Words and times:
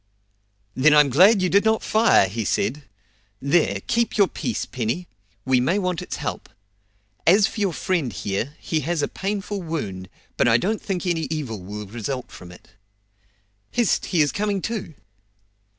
"Then 0.73 0.95
I'm 0.95 1.11
glad 1.11 1.43
you 1.43 1.49
did 1.49 1.63
not 1.63 1.83
fire!" 1.83 2.27
he 2.27 2.43
said. 2.43 2.85
"There, 3.39 3.81
keep 3.85 4.17
your 4.17 4.27
piece, 4.27 4.65
Penny; 4.65 5.07
we 5.45 5.59
may 5.59 5.77
want 5.77 6.01
its 6.01 6.15
help. 6.15 6.49
As 7.27 7.45
for 7.45 7.67
our 7.67 7.71
friend 7.71 8.11
here, 8.11 8.55
he 8.59 8.79
has 8.79 9.03
a 9.03 9.07
painful 9.07 9.61
wound, 9.61 10.09
but 10.37 10.47
I 10.47 10.57
don't 10.57 10.81
think 10.81 11.05
any 11.05 11.27
evil 11.29 11.61
will 11.61 11.85
result 11.85 12.31
from 12.31 12.51
it. 12.51 12.69
Hist, 13.69 14.07
he 14.07 14.21
is 14.23 14.31
coming 14.31 14.59
to!" 14.63 14.95